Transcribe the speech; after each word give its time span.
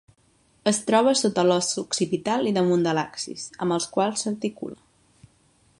Es 0.69 0.77
troba 0.85 1.11
sota 1.19 1.43
l'os 1.49 1.69
occipital 1.81 2.49
i 2.51 2.53
damunt 2.57 2.85
de 2.87 2.97
l'axis, 3.01 3.45
amb 3.67 3.77
els 3.79 3.87
quals 3.99 4.25
s'articula. 4.25 4.81